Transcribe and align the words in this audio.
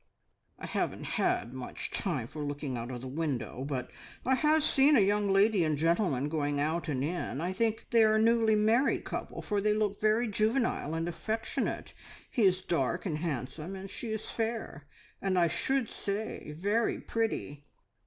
"I 0.57 0.65
haven't 0.65 1.03
had 1.03 1.53
much 1.53 1.91
time 1.91 2.25
for 2.25 2.41
looking 2.41 2.75
out 2.75 2.89
of 2.89 3.01
the 3.01 3.07
window, 3.07 3.63
but 3.63 3.91
I 4.25 4.33
have 4.33 4.63
seen 4.63 4.95
a 4.95 4.99
young 4.99 5.31
lady 5.31 5.63
and 5.63 5.77
gentleman 5.77 6.27
going 6.27 6.59
out 6.59 6.89
and 6.89 7.03
in. 7.03 7.39
I 7.39 7.53
think 7.53 7.85
they 7.91 8.01
are 8.03 8.15
a 8.15 8.19
newly 8.19 8.55
married 8.55 9.05
couple, 9.05 9.43
for 9.43 9.61
they 9.61 9.75
look 9.75 10.01
very 10.01 10.27
juvenile 10.27 10.95
and 10.95 11.07
affectionate. 11.07 11.93
He 12.31 12.45
is 12.45 12.61
dark 12.61 13.05
and 13.05 13.19
handsome, 13.19 13.75
and 13.75 13.91
she 13.91 14.09
is 14.09 14.31
fair, 14.31 14.87
and 15.21 15.37
I 15.37 15.45
should 15.45 15.87
say 15.87 16.51
very 16.57 16.99
pretty." 16.99 17.67